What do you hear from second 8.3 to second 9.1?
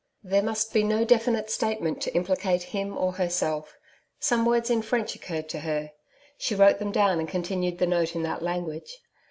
language.